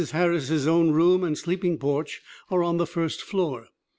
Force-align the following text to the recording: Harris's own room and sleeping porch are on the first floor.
Harris's 0.13 0.65
own 0.65 0.89
room 0.89 1.23
and 1.23 1.37
sleeping 1.37 1.77
porch 1.77 2.23
are 2.49 2.63
on 2.63 2.77
the 2.77 2.87
first 2.87 3.21
floor. 3.21 3.67